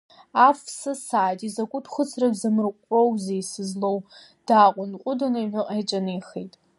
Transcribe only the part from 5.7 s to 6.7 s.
иҿынеихеит.